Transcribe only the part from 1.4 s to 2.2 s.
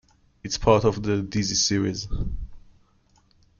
series".